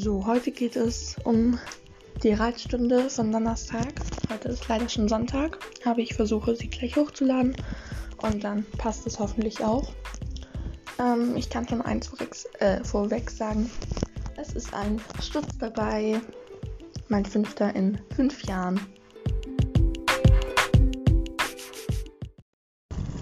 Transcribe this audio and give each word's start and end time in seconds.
So, 0.00 0.26
heute 0.26 0.52
geht 0.52 0.76
es 0.76 1.16
um 1.24 1.58
die 2.22 2.32
Reitstunde 2.32 3.10
von 3.10 3.32
Donnerstag. 3.32 3.94
Heute 4.32 4.46
ist 4.50 4.68
leider 4.68 4.88
schon 4.88 5.08
Sonntag, 5.08 5.58
aber 5.84 5.98
ich 5.98 6.14
versuche 6.14 6.54
sie 6.54 6.68
gleich 6.68 6.94
hochzuladen 6.94 7.56
und 8.18 8.44
dann 8.44 8.64
passt 8.78 9.08
es 9.08 9.18
hoffentlich 9.18 9.64
auch. 9.64 9.92
Ähm, 11.00 11.36
ich 11.36 11.50
kann 11.50 11.66
schon 11.66 11.82
eins 11.82 12.06
vorweg, 12.06 12.36
äh, 12.60 12.84
vorweg 12.84 13.28
sagen. 13.28 13.68
Es 14.36 14.52
ist 14.52 14.72
ein 14.72 15.00
Stutz 15.20 15.58
dabei. 15.58 16.20
Mein 17.08 17.24
fünfter 17.24 17.74
in 17.74 17.98
fünf 18.14 18.44
Jahren. 18.44 18.80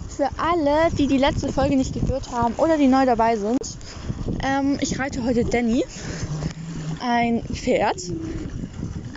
Für 0.08 0.28
alle, 0.36 0.94
die 0.98 1.06
die 1.06 1.16
letzte 1.16 1.50
Folge 1.50 1.76
nicht 1.78 1.94
gehört 1.94 2.30
haben 2.32 2.52
oder 2.56 2.76
die 2.76 2.86
neu 2.86 3.06
dabei 3.06 3.36
sind, 3.36 3.56
ähm, 4.44 4.76
ich 4.80 4.98
reite 4.98 5.24
heute 5.24 5.44
Danny, 5.44 5.82
ein 7.06 7.42
Pferd. 7.44 8.02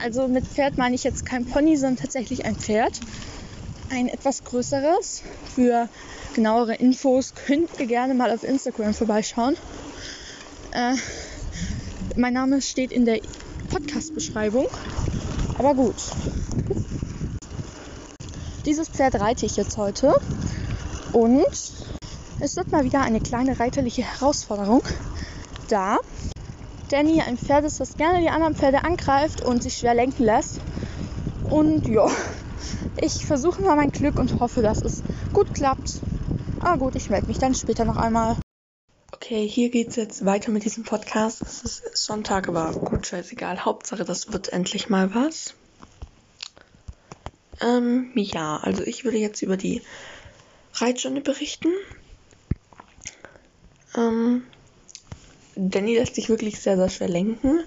Also 0.02 0.28
mit 0.28 0.46
Pferd 0.46 0.78
meine 0.78 0.96
ich 0.96 1.04
jetzt 1.04 1.26
kein 1.26 1.46
Pony, 1.46 1.76
sondern 1.76 1.98
tatsächlich 1.98 2.46
ein 2.46 2.56
Pferd. 2.56 3.00
Ein 3.90 4.08
etwas 4.08 4.44
größeres. 4.44 5.24
Für 5.56 5.90
genauere 6.36 6.76
Infos 6.76 7.34
könnt 7.34 7.70
ihr 7.80 7.88
gerne 7.88 8.14
mal 8.14 8.32
auf 8.32 8.44
Instagram 8.44 8.94
vorbeischauen. 8.94 9.58
Äh, 10.72 10.94
mein 12.16 12.34
Name 12.34 12.62
steht 12.62 12.92
in 12.92 13.06
der 13.06 13.20
Podcast-Beschreibung. 13.70 14.68
Aber 15.58 15.74
gut. 15.74 15.96
Dieses 18.66 18.88
Pferd 18.88 19.16
reite 19.20 19.48
ich 19.48 19.58
jetzt 19.58 19.78
heute. 19.78 20.14
Und 21.12 21.44
es 22.40 22.56
wird 22.56 22.72
mal 22.72 22.84
wieder 22.84 23.02
eine 23.02 23.20
kleine 23.20 23.60
reiterliche 23.60 24.04
Herausforderung, 24.04 24.84
da 25.70 25.98
Danny 26.90 27.22
ein 27.22 27.38
Pferd 27.38 27.66
ist, 27.66 27.80
das 27.80 27.98
gerne 27.98 28.20
die 28.22 28.30
anderen 28.30 28.56
Pferde 28.56 28.84
angreift 28.84 29.42
und 29.42 29.64
sich 29.64 29.78
schwer 29.78 29.94
lenken 29.94 30.24
lässt. 30.24 30.60
Und 31.44 31.88
ja, 31.88 32.10
ich 32.98 33.26
versuche 33.26 33.62
mal 33.62 33.76
mein 33.76 33.92
Glück 33.92 34.20
und 34.20 34.40
hoffe, 34.40 34.62
dass 34.62 34.82
es 34.82 35.04
gut 35.32 35.54
klappt. 35.54 36.02
Aber 36.60 36.78
gut, 36.78 36.96
ich 36.96 37.10
melde 37.10 37.28
mich 37.28 37.38
dann 37.40 37.54
später 37.54 37.86
noch 37.86 37.98
einmal. 37.98 38.38
Okay, 39.14 39.48
hier 39.48 39.70
geht's 39.70 39.96
jetzt 39.96 40.26
weiter 40.26 40.52
mit 40.52 40.66
diesem 40.66 40.84
Podcast. 40.84 41.42
Es 41.42 41.64
ist 41.64 41.98
Sonntag, 41.98 42.48
aber 42.48 42.72
gut, 42.74 43.08
scheißegal. 43.08 43.66
Hauptsache, 43.66 44.06
das 44.06 44.34
wird 44.34 44.52
endlich 44.54 44.90
mal 44.90 45.14
was. 45.14 45.54
Ähm, 47.62 48.12
ja, 48.16 48.58
also 48.58 48.84
ich 48.84 49.04
würde 49.04 49.18
jetzt 49.18 49.42
über 49.42 49.58
die 49.58 49.82
Reitstunde 50.76 51.22
berichten. 51.22 51.70
Ähm, 53.96 54.44
Danny 55.60 55.96
lässt 55.96 56.16
sich 56.16 56.30
wirklich 56.30 56.62
sehr, 56.62 56.78
sehr 56.78 56.90
schwer 56.90 57.10
lenken. 57.10 57.64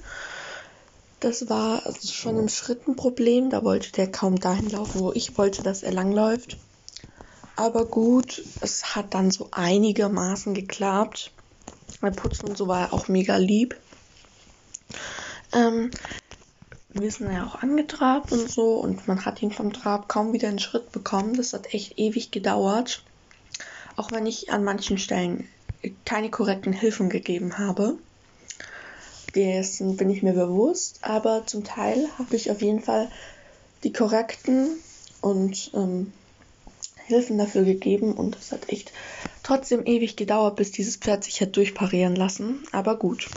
Das 1.20 1.48
war 1.48 1.84
also 1.86 2.08
schon 2.08 2.38
im 2.38 2.48
Schritt 2.48 2.88
ein 2.88 2.96
Problem. 2.96 3.50
Da 3.50 3.62
wollte 3.62 3.92
der 3.92 4.10
kaum 4.10 4.40
dahin 4.40 4.70
laufen, 4.70 5.00
wo 5.00 5.12
ich 5.12 5.36
wollte, 5.36 5.62
dass 5.62 5.82
er 5.82 5.92
langläuft. 5.92 6.56
Aber 7.54 7.84
gut, 7.84 8.42
es 8.60 8.96
hat 8.96 9.14
dann 9.14 9.30
so 9.30 9.48
einigermaßen 9.50 10.54
geklappt. 10.54 11.32
Bei 12.00 12.10
Putzen 12.10 12.48
und 12.48 12.56
so 12.56 12.66
war 12.66 12.80
er 12.80 12.92
auch 12.94 13.08
mega 13.08 13.36
lieb. 13.36 13.76
Ähm, 15.52 15.90
wir 16.94 17.10
sind 17.10 17.30
ja 17.30 17.46
auch 17.46 17.62
angetrabt 17.62 18.32
und 18.32 18.50
so 18.50 18.76
und 18.76 19.06
man 19.06 19.24
hat 19.24 19.42
ihn 19.42 19.52
vom 19.52 19.72
Trab 19.72 20.08
kaum 20.08 20.32
wieder 20.32 20.48
in 20.48 20.58
Schritt 20.58 20.92
bekommen. 20.92 21.34
Das 21.34 21.52
hat 21.52 21.74
echt 21.74 21.98
ewig 21.98 22.30
gedauert. 22.30 23.04
Auch 23.96 24.10
wenn 24.10 24.26
ich 24.26 24.50
an 24.50 24.64
manchen 24.64 24.96
Stellen 24.96 25.46
keine 26.04 26.30
korrekten 26.30 26.72
Hilfen 26.72 27.08
gegeben 27.08 27.58
habe. 27.58 27.98
Dessen 29.34 29.96
bin 29.96 30.10
ich 30.10 30.22
mir 30.22 30.34
bewusst, 30.34 30.98
aber 31.02 31.46
zum 31.46 31.64
Teil 31.64 32.08
habe 32.18 32.36
ich 32.36 32.50
auf 32.50 32.60
jeden 32.60 32.80
Fall 32.80 33.10
die 33.82 33.92
korrekten 33.92 34.78
und 35.20 35.70
ähm, 35.74 36.12
Hilfen 37.06 37.38
dafür 37.38 37.64
gegeben 37.64 38.12
und 38.12 38.36
es 38.36 38.52
hat 38.52 38.68
echt 38.68 38.92
trotzdem 39.42 39.84
ewig 39.86 40.16
gedauert, 40.16 40.56
bis 40.56 40.70
dieses 40.70 40.96
Pferd 40.96 41.24
sich 41.24 41.40
hat 41.40 41.56
durchparieren 41.56 42.14
lassen. 42.14 42.62
Aber 42.72 42.96
gut, 42.96 43.30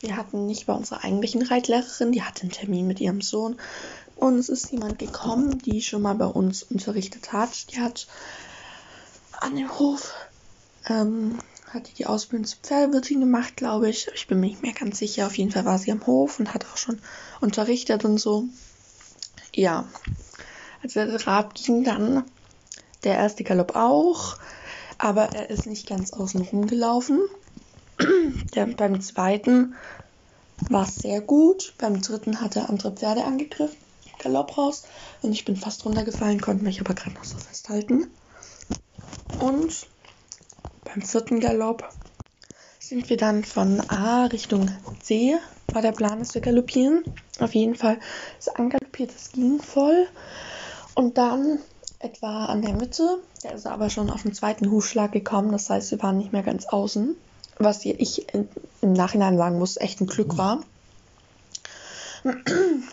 wir 0.00 0.16
hatten 0.16 0.46
nicht 0.46 0.66
bei 0.66 0.72
unserer 0.72 1.04
eigentlichen 1.04 1.42
Reitlehrerin, 1.42 2.12
die 2.12 2.22
hatte 2.22 2.42
einen 2.42 2.52
Termin 2.52 2.86
mit 2.86 3.00
ihrem 3.00 3.20
Sohn 3.20 3.56
und 4.16 4.38
es 4.38 4.48
ist 4.48 4.72
jemand 4.72 4.98
gekommen, 4.98 5.58
die 5.58 5.80
schon 5.80 6.02
mal 6.02 6.14
bei 6.14 6.26
uns 6.26 6.64
unterrichtet 6.64 7.32
hat. 7.32 7.72
Die 7.72 7.80
hat 7.80 8.08
an 9.32 9.54
dem 9.54 9.78
Hof 9.78 10.14
ähm, 10.88 11.40
hat 11.72 11.98
die 11.98 12.06
Ausbildung 12.06 12.46
zur 12.46 12.60
Pferdewirtin 12.62 13.20
gemacht, 13.20 13.56
glaube 13.56 13.88
ich. 13.88 14.08
Ich 14.14 14.26
bin 14.26 14.40
mir 14.40 14.46
nicht 14.46 14.62
mehr 14.62 14.72
ganz 14.72 14.98
sicher. 14.98 15.26
Auf 15.26 15.36
jeden 15.36 15.50
Fall 15.50 15.64
war 15.64 15.78
sie 15.78 15.92
am 15.92 16.06
Hof 16.06 16.38
und 16.38 16.54
hat 16.54 16.66
auch 16.66 16.76
schon 16.76 17.00
unterrichtet 17.40 18.04
und 18.04 18.18
so. 18.18 18.44
Ja, 19.54 19.88
also 20.82 21.04
der 21.04 21.18
Trab 21.18 21.54
ging 21.54 21.84
dann, 21.84 22.24
der 23.04 23.16
erste 23.16 23.44
Galopp 23.44 23.76
auch, 23.76 24.38
aber 24.98 25.34
er 25.34 25.50
ist 25.50 25.66
nicht 25.66 25.88
ganz 25.88 26.12
außen 26.12 26.42
rum 26.42 26.66
gelaufen. 26.66 27.20
Der, 28.54 28.66
beim 28.66 29.00
zweiten 29.00 29.74
war 30.68 30.84
es 30.84 31.00
sehr 31.00 31.20
gut. 31.20 31.74
Beim 31.78 32.00
dritten 32.00 32.40
hat 32.40 32.56
er 32.56 32.68
andere 32.68 32.92
Pferde 32.92 33.24
angegriffen, 33.24 33.78
Galopp 34.18 34.56
raus 34.56 34.84
und 35.22 35.32
ich 35.32 35.44
bin 35.44 35.56
fast 35.56 35.84
runtergefallen, 35.84 36.40
konnte 36.40 36.64
mich 36.64 36.80
aber 36.80 36.94
gerade 36.94 37.14
noch 37.14 37.24
so 37.24 37.38
festhalten. 37.38 38.10
Und 39.38 39.88
beim 40.88 41.02
vierten 41.02 41.40
Galopp 41.40 41.88
sind 42.78 43.10
wir 43.10 43.16
dann 43.16 43.44
von 43.44 43.80
A 43.90 44.26
Richtung 44.26 44.70
C, 45.02 45.36
war 45.72 45.82
der 45.82 45.92
Plan, 45.92 46.18
dass 46.18 46.34
wir 46.34 46.40
galoppieren. 46.40 47.04
Auf 47.38 47.54
jeden 47.54 47.74
Fall 47.74 47.98
ist 48.38 48.58
angaloppiert, 48.58 49.10
es 49.14 49.32
ging 49.32 49.60
voll. 49.60 50.06
Und 50.94 51.18
dann 51.18 51.58
etwa 51.98 52.46
an 52.46 52.62
der 52.62 52.72
Mitte, 52.74 53.18
der 53.42 53.54
ist 53.54 53.66
aber 53.66 53.90
schon 53.90 54.08
auf 54.10 54.22
den 54.22 54.32
zweiten 54.32 54.70
Hufschlag 54.70 55.12
gekommen, 55.12 55.52
das 55.52 55.68
heißt, 55.68 55.90
wir 55.90 56.02
waren 56.02 56.18
nicht 56.18 56.32
mehr 56.32 56.42
ganz 56.42 56.66
außen. 56.66 57.16
Was 57.58 57.84
ich 57.84 58.26
im 58.80 58.92
Nachhinein 58.92 59.36
sagen 59.36 59.58
muss, 59.58 59.76
echt 59.76 60.00
ein 60.00 60.06
Glück 60.06 60.38
war. 60.38 60.62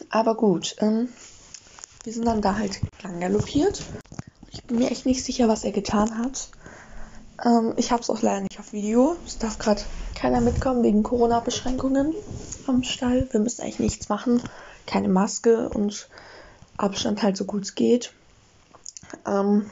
Aber 0.10 0.36
gut, 0.36 0.76
ähm, 0.80 1.10
wir 2.04 2.14
sind 2.14 2.26
dann 2.26 2.42
da 2.42 2.58
halt 2.58 2.82
lang 3.04 3.20
galoppiert. 3.20 3.84
Ich 4.52 4.64
bin 4.64 4.80
mir 4.80 4.90
echt 4.90 5.06
nicht 5.06 5.24
sicher, 5.24 5.48
was 5.48 5.64
er 5.64 5.72
getan 5.72 6.18
hat. 6.18 6.50
Ähm, 7.44 7.74
ich 7.78 7.92
habe 7.92 8.02
es 8.02 8.10
auch 8.10 8.22
leider 8.22 8.42
nicht 8.42 8.60
auf 8.60 8.74
Video. 8.74 9.18
Es 9.26 9.38
darf 9.38 9.58
gerade 9.58 9.82
keiner 10.14 10.42
mitkommen 10.42 10.84
wegen 10.84 11.04
Corona-Beschränkungen 11.04 12.14
am 12.68 12.84
Stall. 12.84 13.28
Wir 13.32 13.40
müssen 13.40 13.62
eigentlich 13.62 13.80
nichts 13.80 14.10
machen. 14.10 14.42
Keine 14.86 15.10
Maske 15.10 15.70
und 15.70 16.10
Abstand 16.78 17.24
halt 17.24 17.38
so 17.38 17.46
gut 17.46 17.64
es 17.64 17.76
geht. 17.76 18.14
Ähm, 19.26 19.70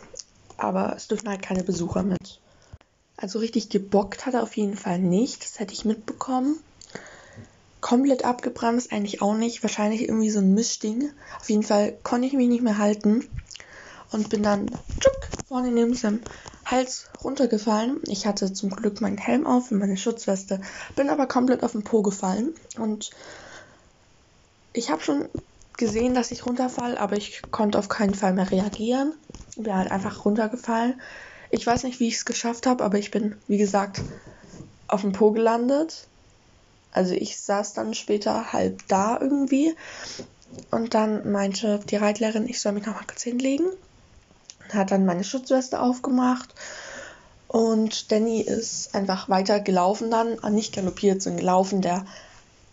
aber 0.58 0.94
es 0.96 1.08
dürfen 1.08 1.30
halt 1.30 1.42
keine 1.42 1.64
Besucher 1.64 2.04
mit. 2.04 2.40
Also 3.18 3.40
richtig 3.40 3.70
gebockt 3.70 4.26
hat 4.26 4.34
er 4.34 4.44
auf 4.44 4.58
jeden 4.58 4.76
Fall 4.76 5.00
nicht. 5.00 5.44
Das 5.44 5.60
hätte 5.60 5.74
ich 5.74 5.86
mitbekommen. 5.86 6.60
Komplett 7.82 8.26
abgebrannt 8.26 8.78
ist 8.78 8.92
eigentlich 8.92 9.22
auch 9.22 9.36
nicht. 9.36 9.62
Wahrscheinlich 9.62 10.04
irgendwie 10.04 10.30
so 10.30 10.40
ein 10.40 10.54
Mischding. 10.54 11.12
Auf 11.40 11.50
jeden 11.50 11.64
Fall 11.64 11.98
konnte 12.04 12.28
ich 12.28 12.34
mich 12.34 12.48
nicht 12.48 12.64
mehr 12.64 12.78
halten 12.78 13.28
und 14.12 14.30
bin 14.30 14.44
dann 14.44 14.68
tschuck, 15.00 15.30
vorne 15.48 15.72
neben 15.72 15.94
seinem 15.94 16.22
Hals 16.66 17.10
runtergefallen. 17.24 18.02
Ich 18.08 18.26
hatte 18.26 18.54
zum 18.54 18.70
Glück 18.70 19.02
meinen 19.02 19.18
Helm 19.18 19.46
auf 19.46 19.72
und 19.72 19.80
meine 19.80 19.98
Schutzweste, 19.98 20.62
bin 20.96 21.10
aber 21.10 21.28
komplett 21.28 21.64
auf 21.64 21.74
den 21.74 21.84
Po 21.84 22.02
gefallen 22.02 22.54
und 22.78 23.12
ich 24.74 24.90
habe 24.90 25.02
schon 25.02 25.30
gesehen, 25.78 26.16
dass 26.16 26.32
ich 26.32 26.46
runterfall, 26.46 26.98
aber 26.98 27.16
ich 27.16 27.44
konnte 27.52 27.78
auf 27.78 27.90
keinen 27.90 28.16
Fall 28.16 28.34
mehr 28.34 28.50
reagieren. 28.50 29.14
Bin 29.56 29.76
halt 29.76 29.92
einfach 29.92 30.26
runtergefallen. 30.26 31.00
Ich 31.52 31.66
weiß 31.66 31.84
nicht, 31.84 32.00
wie 32.00 32.08
ich 32.08 32.16
es 32.16 32.26
geschafft 32.26 32.66
habe, 32.66 32.84
aber 32.84 32.98
ich 32.98 33.12
bin, 33.12 33.42
wie 33.48 33.58
gesagt, 33.58 34.02
auf 34.88 35.02
dem 35.02 35.12
Po 35.12 35.32
gelandet. 35.32 36.10
Also 36.92 37.14
ich 37.14 37.40
saß 37.40 37.74
dann 37.74 37.94
später 37.94 38.52
halb 38.52 38.88
da 38.88 39.20
irgendwie. 39.20 39.76
Und 40.72 40.96
dann 40.96 41.32
meinte 41.32 41.80
die 41.90 41.98
Reitlehrerin, 41.98 42.48
ich 42.48 42.60
soll 42.60 42.72
mich 42.72 42.86
noch 42.86 42.96
mal 42.96 43.06
kurz 43.06 43.22
hinlegen 43.22 43.68
hat 44.72 44.92
dann 44.92 45.06
meine 45.06 45.24
Schutzweste 45.24 45.80
aufgemacht 45.80 46.54
und 47.54 48.12
Danny 48.12 48.42
ist 48.42 48.96
einfach 48.96 49.30
weiter 49.30 49.60
gelaufen 49.60 50.10
dann, 50.10 50.40
ah, 50.42 50.50
nicht 50.50 50.74
galoppiert, 50.74 51.22
sondern 51.22 51.42
gelaufen. 51.42 51.84
Der 51.84 52.04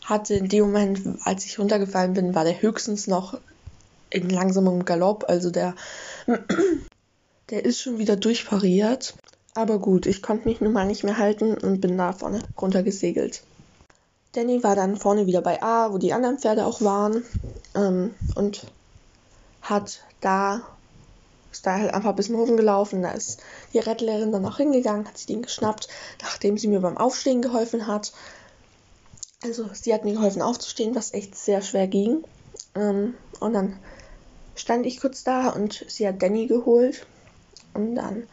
hatte 0.02 0.32
in 0.32 0.48
dem 0.48 0.64
Moment, 0.64 1.02
als 1.24 1.44
ich 1.44 1.58
runtergefallen 1.58 2.14
bin, 2.14 2.34
war 2.34 2.44
der 2.44 2.62
höchstens 2.62 3.06
noch 3.06 3.38
in 4.08 4.30
langsamem 4.30 4.86
Galopp. 4.86 5.26
Also 5.28 5.50
der, 5.50 5.74
der 7.50 7.66
ist 7.66 7.82
schon 7.82 7.98
wieder 7.98 8.16
durchpariert. 8.16 9.16
Aber 9.54 9.78
gut, 9.80 10.06
ich 10.06 10.22
konnte 10.22 10.48
mich 10.48 10.62
nun 10.62 10.72
mal 10.72 10.86
nicht 10.86 11.04
mehr 11.04 11.18
halten 11.18 11.58
und 11.58 11.82
bin 11.82 11.98
da 11.98 12.14
vorne 12.14 12.40
runtergesegelt. 12.58 13.42
Danny 14.32 14.62
war 14.62 14.76
dann 14.76 14.96
vorne 14.96 15.26
wieder 15.26 15.42
bei 15.42 15.62
A, 15.62 15.92
wo 15.92 15.98
die 15.98 16.14
anderen 16.14 16.38
Pferde 16.38 16.64
auch 16.64 16.80
waren. 16.80 17.22
Ähm, 17.74 18.14
und 18.34 18.66
hat 19.60 20.00
da 20.22 20.62
ist 21.50 21.66
da 21.66 21.78
halt 21.78 21.92
einfach 21.92 22.10
ein 22.10 22.16
bisschen 22.16 22.36
rumgelaufen. 22.36 23.02
Da 23.02 23.12
ist 23.12 23.42
die 23.72 23.78
Rettlehrerin 23.78 24.32
dann 24.32 24.46
auch 24.46 24.56
hingegangen, 24.58 25.06
hat 25.06 25.18
sich 25.18 25.26
den 25.26 25.42
geschnappt, 25.42 25.88
nachdem 26.22 26.58
sie 26.58 26.68
mir 26.68 26.80
beim 26.80 26.98
Aufstehen 26.98 27.42
geholfen 27.42 27.86
hat. 27.86 28.12
Also 29.42 29.68
sie 29.72 29.94
hat 29.94 30.04
mir 30.04 30.14
geholfen 30.14 30.42
aufzustehen, 30.42 30.94
was 30.94 31.14
echt 31.14 31.34
sehr 31.34 31.62
schwer 31.62 31.86
ging. 31.86 32.24
Ähm, 32.74 33.14
und 33.40 33.54
dann 33.54 33.80
stand 34.54 34.86
ich 34.86 35.00
kurz 35.00 35.24
da 35.24 35.48
und 35.50 35.84
sie 35.88 36.06
hat 36.06 36.22
Danny 36.22 36.46
geholt. 36.46 37.06
Und 37.74 37.94
dann 37.94 38.28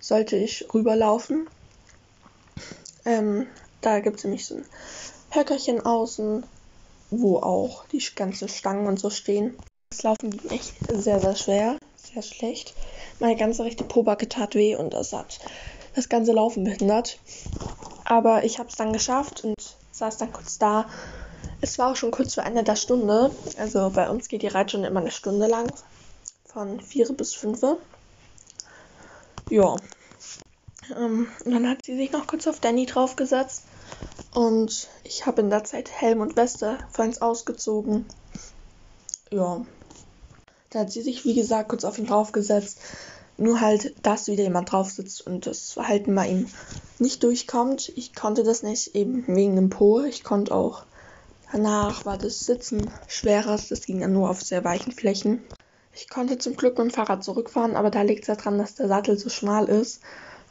sollte 0.00 0.36
ich 0.36 0.66
rüberlaufen. 0.72 1.48
Ähm, 3.04 3.46
da 3.80 4.00
gibt 4.00 4.18
es 4.18 4.24
nämlich 4.24 4.46
so 4.46 4.56
ein 4.56 4.66
Höckerchen 5.30 5.80
außen, 5.84 6.46
wo 7.10 7.38
auch 7.38 7.86
die 7.88 8.02
ganzen 8.14 8.48
Stangen 8.48 8.86
und 8.86 8.98
so 8.98 9.10
stehen. 9.10 9.56
Das 9.90 10.02
Laufen 10.02 10.30
ging 10.30 10.50
echt 10.50 10.74
sehr, 10.88 11.20
sehr 11.20 11.36
schwer, 11.36 11.78
sehr 12.12 12.22
schlecht. 12.22 12.74
Meine 13.20 13.36
ganze 13.36 13.64
rechte 13.64 13.84
Pobacke 13.84 14.28
tat 14.28 14.54
weh 14.54 14.76
und 14.76 14.94
das 14.94 15.12
hat 15.12 15.40
das 15.94 16.08
ganze 16.08 16.32
Laufen 16.32 16.64
behindert. 16.64 17.18
Aber 18.04 18.44
ich 18.44 18.58
habe 18.58 18.68
es 18.68 18.76
dann 18.76 18.92
geschafft 18.92 19.44
und 19.44 19.56
saß 19.92 20.18
dann 20.18 20.32
kurz 20.32 20.58
da. 20.58 20.88
Es 21.60 21.78
war 21.78 21.92
auch 21.92 21.96
schon 21.96 22.10
kurz 22.10 22.34
vor 22.34 22.44
Ende 22.44 22.62
der 22.62 22.76
Stunde. 22.76 23.30
Also 23.58 23.90
bei 23.90 24.08
uns 24.08 24.28
geht 24.28 24.42
die 24.42 24.48
Reitstunde 24.48 24.88
immer 24.88 25.00
eine 25.00 25.10
Stunde 25.10 25.46
lang. 25.46 25.72
Von 26.44 26.80
4 26.80 27.12
bis 27.14 27.34
5. 27.34 27.78
Ja. 29.50 29.76
Ähm, 30.96 31.28
und 31.44 31.50
dann 31.50 31.68
hat 31.68 31.84
sie 31.84 31.96
sich 31.96 32.12
noch 32.12 32.26
kurz 32.26 32.46
auf 32.46 32.60
Danny 32.60 32.86
draufgesetzt. 32.86 33.64
Und 34.34 34.88
ich 35.04 35.26
habe 35.26 35.40
in 35.40 35.50
der 35.50 35.64
Zeit 35.64 35.90
Helm 35.90 36.20
und 36.20 36.36
Weste 36.36 36.78
feins 36.92 37.22
ausgezogen. 37.22 38.04
Ja. 39.30 39.64
Da 40.76 40.82
hat 40.82 40.92
sie 40.92 41.00
sich, 41.00 41.24
wie 41.24 41.34
gesagt, 41.34 41.70
kurz 41.70 41.84
auf 41.84 41.96
ihn 41.96 42.04
draufgesetzt. 42.04 42.80
Nur 43.38 43.62
halt, 43.62 43.94
dass 44.04 44.28
wieder 44.28 44.42
jemand 44.42 44.70
drauf 44.70 44.90
sitzt 44.90 45.26
und 45.26 45.46
das 45.46 45.72
Verhalten 45.72 46.14
bei 46.14 46.28
ihm 46.28 46.50
nicht 46.98 47.22
durchkommt. 47.22 47.90
Ich 47.96 48.14
konnte 48.14 48.42
das 48.42 48.62
nicht, 48.62 48.94
eben 48.94 49.24
wegen 49.26 49.56
dem 49.56 49.70
Po. 49.70 50.02
Ich 50.02 50.22
konnte 50.22 50.54
auch 50.54 50.84
danach 51.50 52.04
war 52.04 52.18
das 52.18 52.40
Sitzen 52.40 52.90
schwerer. 53.08 53.58
Das 53.70 53.86
ging 53.86 54.00
dann 54.00 54.12
nur 54.12 54.28
auf 54.28 54.42
sehr 54.42 54.64
weichen 54.64 54.92
Flächen. 54.92 55.40
Ich 55.94 56.10
konnte 56.10 56.36
zum 56.36 56.56
Glück 56.56 56.76
mit 56.76 56.88
dem 56.88 56.94
Fahrrad 56.94 57.24
zurückfahren, 57.24 57.74
aber 57.74 57.88
da 57.88 58.02
liegt 58.02 58.24
es 58.24 58.28
ja 58.28 58.34
daran, 58.34 58.58
dass 58.58 58.74
der 58.74 58.88
Sattel 58.88 59.16
so 59.16 59.30
schmal 59.30 59.70
ist 59.70 60.02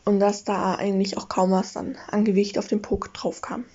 und 0.05 0.19
dass 0.19 0.43
da 0.43 0.73
eigentlich 0.73 1.17
auch 1.17 1.29
kaum 1.29 1.51
was 1.51 1.73
dann 1.73 1.97
an 2.07 2.25
Gewicht 2.25 2.57
auf 2.57 2.65
den 2.65 2.81
Po 2.81 2.99
drauf 3.13 3.41
kam. 3.41 3.65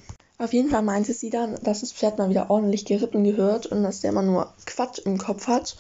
Auf 0.41 0.53
jeden 0.53 0.71
Fall 0.71 0.83
meinte 0.83 1.13
sie 1.13 1.31
dann, 1.31 1.63
dass 1.63 1.83
das 1.83 1.93
Pferd 1.93 2.19
mal 2.19 2.31
wieder 2.31 2.51
ordentlich 2.51 2.87
geritten 2.87 3.23
gehört 3.23 3.67
und 3.67 3.85
dass 3.85 4.01
der 4.01 4.11
immer 4.11 4.23
nur 4.23 4.53
Quatsch 4.65 4.99
im 4.99 5.17
Kopf 5.17 5.47
hat. 5.47 5.77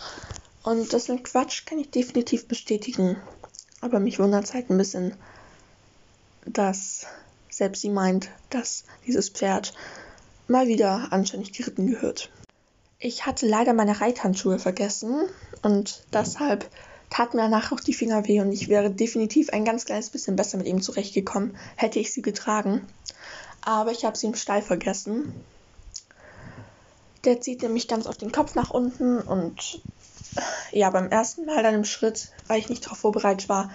Und 0.62 0.92
das 0.92 1.08
mit 1.08 1.24
Quatsch 1.24 1.64
kann 1.64 1.78
ich 1.78 1.90
definitiv 1.90 2.46
bestätigen. 2.46 3.16
Aber 3.80 3.98
mich 3.98 4.18
wundert 4.18 4.44
es 4.44 4.54
halt 4.54 4.70
ein 4.70 4.78
bisschen, 4.78 5.14
dass 6.44 7.06
selbst 7.48 7.82
sie 7.82 7.90
meint, 7.90 8.28
dass 8.50 8.84
dieses 9.06 9.30
Pferd 9.30 9.72
mal 10.48 10.66
wieder 10.66 11.12
anständig 11.12 11.52
geritten 11.52 11.86
gehört. 11.86 12.30
Ich 12.98 13.24
hatte 13.24 13.46
leider 13.46 13.72
meine 13.72 14.00
Reithandschuhe 14.00 14.58
vergessen 14.58 15.26
und 15.62 16.04
deshalb 16.12 16.70
tat 17.08 17.34
mir 17.34 17.40
danach 17.40 17.72
auch 17.72 17.80
die 17.80 17.94
Finger 17.94 18.28
weh 18.28 18.40
und 18.40 18.52
ich 18.52 18.68
wäre 18.68 18.90
definitiv 18.90 19.50
ein 19.50 19.64
ganz 19.64 19.86
kleines 19.86 20.10
bisschen 20.10 20.36
besser 20.36 20.58
mit 20.58 20.66
ihm 20.66 20.82
zurechtgekommen, 20.82 21.56
hätte 21.76 21.98
ich 21.98 22.12
sie 22.12 22.22
getragen. 22.22 22.86
Aber 23.62 23.90
ich 23.90 24.04
habe 24.04 24.16
sie 24.16 24.26
im 24.26 24.34
Stall 24.34 24.62
vergessen. 24.62 25.32
Der 27.24 27.40
zieht 27.40 27.62
nämlich 27.62 27.88
ganz 27.88 28.06
auf 28.06 28.16
den 28.16 28.32
Kopf 28.32 28.54
nach 28.54 28.70
unten 28.70 29.18
und 29.18 29.82
ja, 30.72 30.90
beim 30.90 31.08
ersten 31.08 31.46
Mal 31.46 31.62
dann 31.62 31.74
im 31.74 31.84
Schritt, 31.84 32.30
weil 32.46 32.58
ich 32.58 32.68
nicht 32.68 32.84
darauf 32.84 32.98
vorbereitet 32.98 33.48
war, 33.48 33.70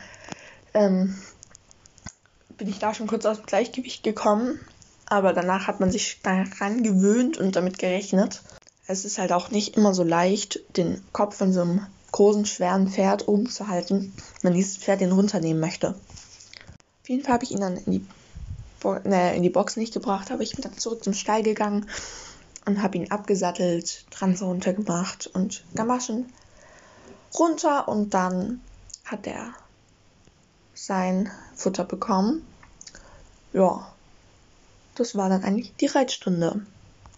ähm, 0.74 1.16
bin 2.57 2.68
ich 2.68 2.80
da 2.80 2.94
schon 2.94 3.07
kurz 3.07 3.25
aus 3.25 3.38
dem 3.38 3.46
Gleichgewicht 3.46 4.04
gekommen. 4.04 4.60
Aber 5.07 5.34
danach 5.34 5.68
hat 5.68 5.80
man 5.80 5.92
sich 5.92 6.22
daran 6.24 6.81
gewöhnt 6.81 7.38
und 7.38 7.56
damit 7.56 7.78
gerechnet. 7.78 8.42
Es 8.88 9.06
ist 9.06 9.19
halt 9.19 9.31
auch 9.34 9.52
nicht 9.52 9.78
immer 9.78 9.94
so 9.94 10.04
leicht, 10.04 10.60
den 10.78 11.02
Kopf 11.12 11.36
von 11.38 11.54
so 11.54 11.62
einem 11.62 11.86
großen, 12.12 12.46
schweren 12.46 12.88
Pferd 12.88 13.28
oben 13.28 13.50
zu 13.50 13.68
halten, 13.68 14.13
wenn 14.42 14.54
dieses 14.54 14.78
Pferd 14.78 15.01
den 15.01 15.12
runternehmen 15.12 15.60
möchte. 15.60 15.90
Auf 15.90 17.10
jeden 17.10 17.24
Fall 17.24 17.34
habe 17.34 17.44
ich 17.44 17.51
ihn 17.51 17.60
dann 17.60 17.78
in 17.78 17.92
die, 17.92 18.08
Bo 18.80 18.96
ne, 19.04 19.36
in 19.36 19.44
die 19.44 19.50
Box 19.50 19.75
nicht 19.75 19.94
gebracht, 19.94 20.31
aber 20.31 20.42
ich 20.42 20.56
bin 20.56 20.63
dann 20.63 20.78
zurück 20.78 21.04
zum 21.04 21.13
Stall 21.13 21.44
gegangen 21.44 21.88
und 22.66 22.81
habe 22.81 22.98
ihn 22.98 23.12
abgesattelt, 23.12 24.06
Transe 24.10 24.46
runtergemacht 24.46 25.28
und 25.28 25.63
Gamaschen 25.75 26.34
runter 27.40 27.88
und 27.88 28.14
dann 28.14 28.62
hat 29.04 29.28
er 29.28 29.54
sein 30.74 31.32
Futter 31.56 31.84
bekommen. 31.84 32.46
Ja, 33.54 33.92
das 34.96 35.16
war 35.16 35.30
dann 35.30 35.44
eigentlich 35.44 35.76
die 35.76 35.86
Reitstunde. 35.88 36.66